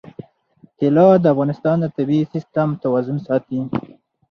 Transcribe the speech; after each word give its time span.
طلا 0.79 1.07
د 1.23 1.25
افغانستان 1.33 1.75
د 1.81 1.85
طبعي 1.95 2.21
سیسټم 2.33 2.67
توازن 2.83 3.17
ساتي. 3.27 3.59